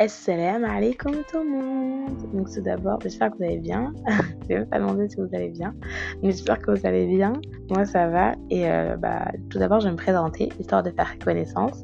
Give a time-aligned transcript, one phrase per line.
[0.00, 2.30] Assalamu alaikum tout le monde.
[2.32, 3.92] Donc tout d'abord, j'espère que vous allez bien.
[4.42, 5.74] je vais même pas demander si vous allez bien.
[6.22, 7.32] Mais j'espère que vous allez bien.
[7.68, 8.36] Moi ça va.
[8.48, 11.82] Et euh, bah, tout d'abord, je vais me présenter, histoire de faire connaissance.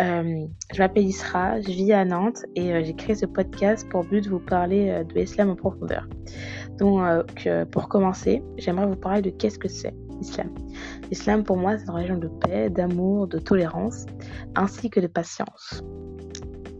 [0.00, 4.02] Euh, je m'appelle Isra, je vis à Nantes et euh, j'ai créé ce podcast pour
[4.02, 6.08] but de vous parler de l'islam en profondeur.
[6.78, 7.00] Donc
[7.70, 10.52] pour commencer, j'aimerais vous parler de qu'est-ce que c'est l'islam.
[11.08, 14.06] L'islam pour moi c'est une religion de paix, d'amour, de tolérance,
[14.56, 15.84] ainsi que de patience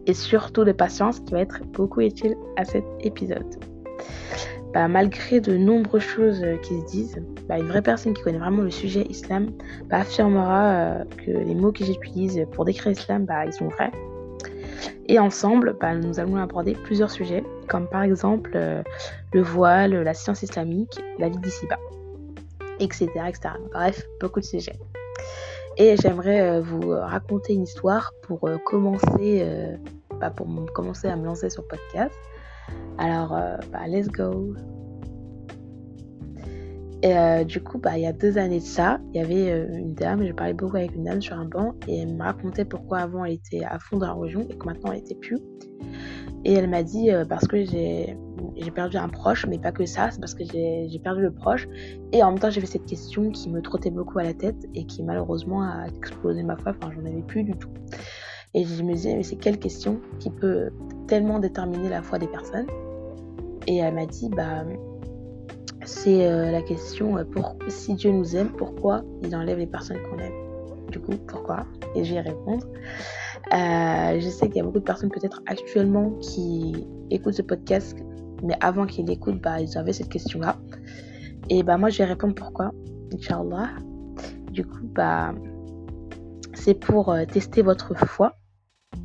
[0.09, 3.45] et surtout de patience qui va être beaucoup utile à cet épisode.
[4.73, 8.39] Bah, malgré de nombreuses choses euh, qui se disent, bah, une vraie personne qui connaît
[8.39, 9.51] vraiment le sujet islam
[9.85, 13.91] bah, affirmera euh, que les mots que j'utilise pour décrire l'islam, ils sont vrais.
[15.07, 18.81] Et ensemble, nous allons aborder plusieurs sujets, comme par exemple euh,
[19.33, 21.79] le voile, la science islamique, la vie d'ici-bas,
[22.79, 23.49] etc., etc.
[23.71, 24.79] Bref, beaucoup de sujets.
[25.77, 29.45] Et j'aimerais vous raconter une histoire pour commencer
[30.35, 32.15] pour commencer à me lancer sur podcast.
[32.97, 34.53] Alors, euh, bah, let's go.
[37.01, 39.51] Et euh, du coup, bah, il y a deux années de ça, il y avait
[39.51, 42.21] euh, une dame, je parlais beaucoup avec une dame sur un banc et elle me
[42.21, 45.15] racontait pourquoi avant elle était à fond dans la religion et que maintenant elle était
[45.15, 45.39] plus.
[46.43, 48.17] Et elle m'a dit parce que j'ai
[48.75, 51.67] perdu un proche, mais pas que ça, c'est parce que j'ai perdu le proche.
[52.11, 54.85] Et en même temps, j'avais cette question qui me trottait beaucoup à la tête et
[54.85, 57.69] qui malheureusement a explosé ma foi, enfin j'en avais plus du tout.
[58.53, 60.69] Et je me disais, mais c'est quelle question qui peut
[61.07, 62.67] tellement déterminer la foi des personnes?
[63.67, 64.65] Et elle m'a dit, bah,
[65.85, 67.23] c'est euh, la question, euh,
[67.67, 70.33] si Dieu nous aime, pourquoi il enlève les personnes qu'on aime?
[70.91, 71.65] Du coup, pourquoi?
[71.95, 72.65] Et je vais répondre.
[73.53, 77.97] Euh, je sais qu'il y a beaucoup de personnes peut-être actuellement qui écoutent ce podcast,
[78.43, 80.57] mais avant qu'ils l'écoutent, bah, ils avaient cette question-là.
[81.49, 82.71] Et bah moi, je vais répondre pourquoi,
[83.13, 83.69] Inch'Allah.
[84.51, 85.33] Du coup, bah,
[86.59, 88.35] c'est pour tester votre foi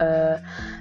[0.03, 0.37] euh,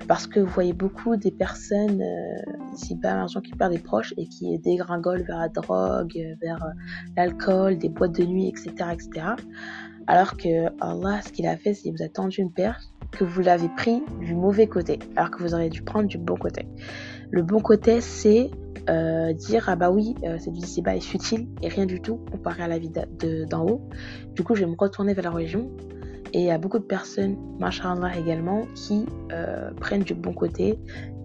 [0.08, 4.14] parce que vous voyez beaucoup des personnes euh, ici bas l'argent qui perdent des proches
[4.18, 6.70] et qui dégringolent vers la drogue, vers euh,
[7.16, 9.28] l'alcool, des boîtes de nuit, etc., etc.
[10.08, 13.24] Alors que Allah, ce qu'il a fait, c'est qu'il vous a tendu une perche, que
[13.24, 16.68] vous l'avez pris du mauvais côté, alors que vous auriez dû prendre du bon côté.
[17.30, 18.50] Le bon côté, c'est
[19.36, 22.68] dire ah bah oui, cette vie ici-bas est futile et rien du tout comparé à
[22.68, 22.92] la vie
[23.50, 23.88] d'en haut.
[24.36, 25.72] Du coup, je vais me retourner vers la religion
[26.34, 30.80] et il y a beaucoup de personnes, machallah également, qui euh, prennent du bon côté.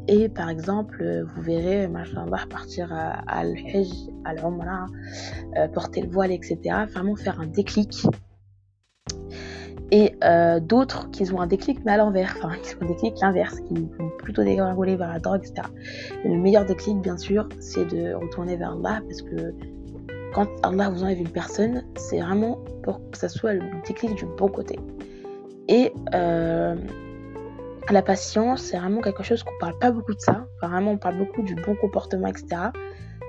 [0.06, 3.91] Et par exemple, vous verrez, machallah, partir à, Al-Hajj,
[4.26, 4.86] à l'Umrah,
[5.56, 6.58] euh, porter le voile, etc.
[6.92, 8.06] Vraiment faire un déclic.
[9.91, 12.34] Et euh, d'autres qui ont un déclic, mais à l'envers.
[12.36, 15.69] Enfin, qui ont un déclic l'inverse, qui vont plutôt dégringoler vers la drogue, etc.
[16.25, 19.54] Et le meilleur déclic, bien sûr, c'est de retourner vers Allah parce que
[20.34, 24.26] quand Allah vous enlève une personne, c'est vraiment pour que ça soit le déclic du
[24.26, 24.78] bon côté.
[25.68, 26.76] Et euh,
[27.90, 30.46] la patience, c'est vraiment quelque chose qu'on parle pas beaucoup de ça.
[30.56, 32.46] Enfin, vraiment, on parle beaucoup du bon comportement, etc.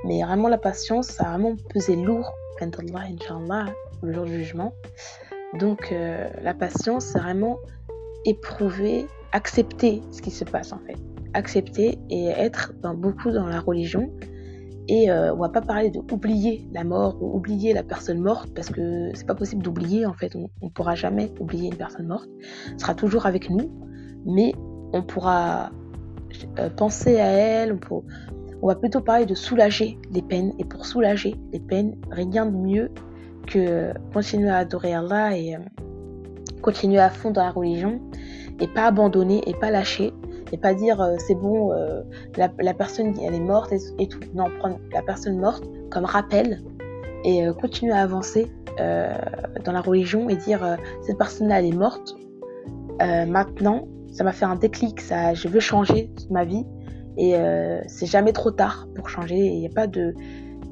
[0.05, 2.31] Mais vraiment, la patience, ça a vraiment pesé lourd.
[2.61, 3.67] Allah, Inch'Allah,
[4.03, 4.73] le jour du jugement.
[5.57, 7.57] Donc, euh, la patience, c'est vraiment
[8.25, 10.97] éprouver, accepter ce qui se passe en fait.
[11.33, 14.11] Accepter et être dans, beaucoup dans la religion
[14.89, 18.49] et euh, on va pas parler de oublier la mort ou oublier la personne morte
[18.55, 20.35] parce que c'est pas possible d'oublier en fait.
[20.35, 22.27] On, ne pourra jamais oublier une personne morte.
[22.71, 23.69] Elle sera toujours avec nous,
[24.25, 24.51] mais
[24.91, 25.69] on pourra
[26.57, 27.77] euh, penser à elle.
[27.91, 30.53] On, va plutôt parler de soulager les peines.
[30.57, 32.89] Et pour soulager les peines, rien de mieux
[33.45, 35.59] que continuer à adorer Allah et euh,
[36.63, 38.01] continuer à fond dans la religion
[38.59, 40.13] et pas abandonner et pas lâcher
[40.51, 42.01] et pas dire euh, c'est bon, euh,
[42.37, 44.19] la, personne elle est morte et, tout.
[44.33, 46.61] Non, prendre la personne morte comme rappel
[47.23, 48.51] et euh, continuer à avancer
[49.65, 52.15] dans la religion et dire cette personne-là elle est morte.
[53.01, 56.63] maintenant, ça m'a fait un déclic, ça, je veux changer ma vie
[57.17, 57.35] et
[57.87, 59.35] c'est jamais trop tard pour changer.
[59.35, 60.15] Il n'y a pas de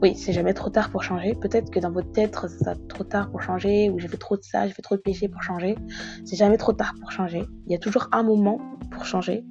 [0.01, 1.33] oui, c'est jamais trop tard pour changer.
[1.33, 4.43] Peut-être que dans votre tête, c'est trop tard pour changer, ou j'ai fait trop de
[4.43, 5.75] ça, j'ai fait trop de péché pour changer.
[6.23, 7.43] C'est jamais trop tard pour changer.
[7.65, 8.59] Il y a toujours un moment
[8.91, 9.43] pour changer.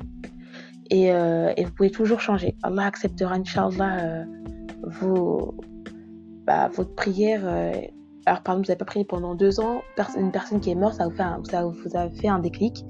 [0.92, 2.56] Euh, et, vous pouvez toujours changer.
[2.62, 4.24] Allah acceptera, Inch'Allah, euh,
[4.82, 5.54] vos,
[6.46, 7.42] bah, votre prière.
[7.44, 7.72] Euh,
[8.26, 9.82] alors, par exemple, vous n'avez pas prié pendant deux ans,
[10.16, 12.84] une personne qui est morte, ça vous, a fait un déclic.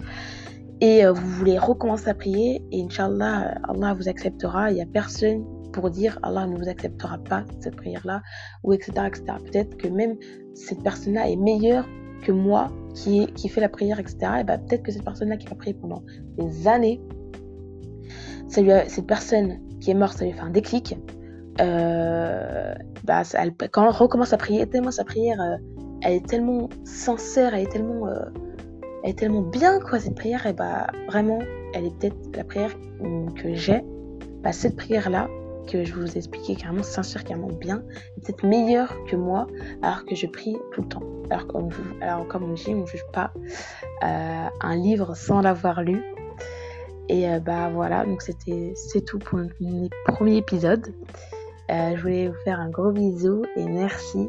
[0.80, 4.70] Et vous voulez recommencer à prier, et Inch'Allah, Allah vous acceptera.
[4.70, 8.22] Il n'y a personne pour dire Allah ne vous acceptera pas cette prière-là,
[8.62, 8.92] ou etc.
[9.06, 9.24] etc.
[9.44, 10.16] Peut-être que même
[10.54, 11.86] cette personne-là est meilleure
[12.22, 14.16] que moi qui, qui fait la prière, etc.
[14.40, 16.02] Et bah, peut-être que cette personne-là qui va prier pendant
[16.38, 17.00] des années,
[18.48, 20.96] cette personne qui est morte, ça lui fait un déclic.
[21.60, 23.22] Euh, bah,
[23.70, 25.56] quand on recommence à prier, tellement sa prière, euh,
[26.02, 28.26] elle est tellement sincère, elle est tellement, euh,
[29.02, 31.38] elle est tellement bien, quoi, cette prière, et bah, vraiment,
[31.74, 32.74] elle est peut-être la prière
[33.36, 33.82] que j'ai.
[34.42, 35.28] Bah, cette prière-là,
[35.66, 37.82] que je vous ai expliqué carrément sincère, carrément bien,
[38.16, 39.46] est peut-être meilleure que moi,
[39.82, 41.02] alors que je prie tout le temps.
[41.30, 41.68] Alors, comme,
[42.00, 43.32] alors, comme on dit, on ne juge pas
[44.04, 46.02] euh, un livre sans l'avoir lu.
[47.08, 50.86] Et euh, bah voilà, donc c'était c'est tout pour mon premier épisode.
[51.70, 54.28] Euh, je voulais vous faire un gros bisou et merci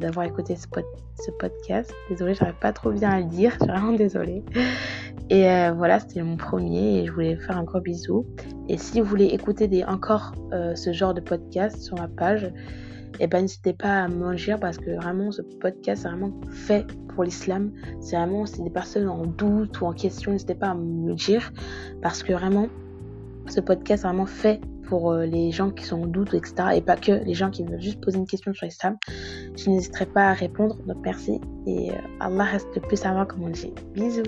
[0.00, 0.66] d'avoir écouté ce,
[1.24, 1.92] ce podcast.
[2.10, 4.42] Désolée, j'arrive pas trop bien à le dire, je suis vraiment désolée.
[5.30, 8.26] Et voilà, c'était mon premier et je voulais vous faire un gros bisou.
[8.68, 10.32] Et si vous voulez écouter des, encore
[10.74, 12.52] ce genre de podcast sur ma page,
[13.20, 16.32] et eh ben n'hésitez pas à me dire parce que vraiment ce podcast est vraiment
[16.50, 16.84] fait
[17.14, 17.70] pour l'islam.
[18.00, 21.52] C'est vraiment si des personnes en doute ou en question, n'hésitez pas à me dire
[22.02, 22.68] parce que vraiment
[23.46, 26.54] ce podcast est vraiment fait pour euh, les gens qui sont en doute, etc.
[26.74, 28.96] Et pas que les gens qui veulent juste poser une question sur l'islam.
[29.56, 30.76] Je n'hésiterai pas à répondre.
[30.86, 33.72] Donc merci et euh, Allah reste le plus moi comme on dit.
[33.94, 34.22] Bisous